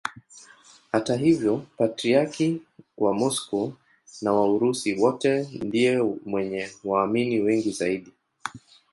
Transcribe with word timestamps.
Hata 0.91 1.15
hivyo 1.17 1.63
Patriarki 1.77 2.61
wa 2.97 3.13
Moscow 3.13 3.73
na 4.21 4.33
wa 4.33 4.49
Urusi 4.53 4.93
wote 4.95 5.49
ndiye 5.63 6.01
mwenye 6.25 6.69
waamini 6.83 7.39
wengi 7.39 7.71
zaidi. 7.71 8.11